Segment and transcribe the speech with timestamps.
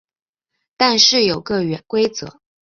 [0.77, 2.39] 但是有个规则